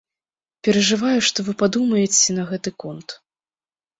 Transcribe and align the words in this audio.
Перажываю, 0.67 1.19
што 1.27 1.39
вы 1.49 1.53
падумаеце 1.61 2.37
на 2.39 2.45
гэты 2.53 2.69
конт. 2.85 3.09